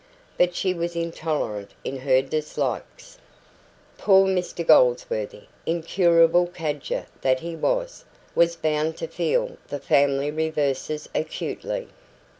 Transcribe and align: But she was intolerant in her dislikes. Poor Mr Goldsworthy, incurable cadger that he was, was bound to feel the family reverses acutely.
But 0.35 0.55
she 0.55 0.73
was 0.73 0.95
intolerant 0.95 1.75
in 1.83 1.97
her 1.97 2.23
dislikes. 2.23 3.19
Poor 3.99 4.27
Mr 4.27 4.65
Goldsworthy, 4.65 5.43
incurable 5.67 6.47
cadger 6.47 7.05
that 7.21 7.41
he 7.41 7.55
was, 7.55 8.03
was 8.33 8.55
bound 8.55 8.97
to 8.97 9.07
feel 9.07 9.57
the 9.67 9.77
family 9.77 10.31
reverses 10.31 11.07
acutely. 11.13 11.87